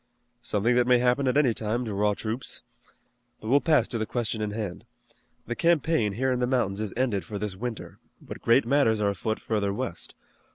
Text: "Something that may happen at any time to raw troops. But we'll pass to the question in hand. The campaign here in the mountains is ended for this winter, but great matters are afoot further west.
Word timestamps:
"Something 0.41 0.73
that 0.77 0.87
may 0.87 0.97
happen 0.97 1.27
at 1.27 1.37
any 1.37 1.53
time 1.53 1.85
to 1.85 1.93
raw 1.93 2.15
troops. 2.15 2.63
But 3.39 3.49
we'll 3.49 3.61
pass 3.61 3.87
to 3.89 3.99
the 3.99 4.07
question 4.07 4.41
in 4.41 4.49
hand. 4.49 4.83
The 5.45 5.53
campaign 5.55 6.13
here 6.13 6.31
in 6.31 6.39
the 6.39 6.47
mountains 6.47 6.79
is 6.79 6.91
ended 6.97 7.23
for 7.23 7.37
this 7.37 7.55
winter, 7.55 7.99
but 8.19 8.41
great 8.41 8.65
matters 8.65 8.99
are 8.99 9.11
afoot 9.11 9.39
further 9.39 9.71
west. 9.71 10.15